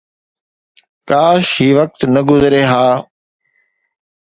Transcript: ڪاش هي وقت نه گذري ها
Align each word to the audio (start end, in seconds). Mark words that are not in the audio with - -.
ڪاش 1.09 1.45
هي 1.59 1.69
وقت 1.79 2.01
نه 2.13 2.21
گذري 2.29 2.63
ها 2.71 2.85